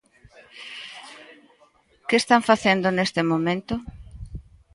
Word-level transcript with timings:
¿Que 2.09 2.15
están 2.21 2.41
facendo 2.49 2.87
neste 2.91 3.21
momento? 3.31 3.73